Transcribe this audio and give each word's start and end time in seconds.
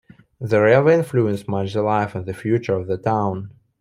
The 0.39 0.59
railway 0.59 0.95
influenced 0.95 1.47
much 1.47 1.73
the 1.75 1.83
life 1.83 2.15
and 2.15 2.25
the 2.25 2.33
future 2.33 2.73
of 2.73 2.87
the 2.87 2.97
town. 2.97 3.51